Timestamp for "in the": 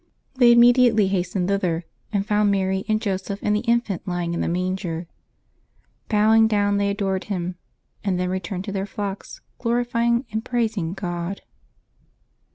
4.33-4.47